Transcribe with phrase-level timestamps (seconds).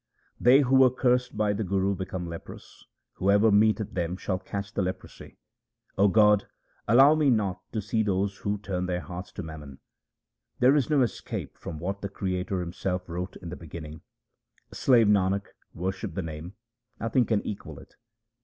[0.39, 2.85] They who were cursed by the Guru became leprous;
[3.17, 5.37] whoever meeteth them shall catch the leprosy.
[5.95, 6.47] 0 God,
[6.87, 9.77] allow me not to see those who turn their hearts to mammon.
[10.57, 14.01] There is no escape from what the Creator Himself wrote in the beginning.
[14.73, 16.55] Slave Nanak, worship the Name;
[16.99, 17.93] nothing can equal it.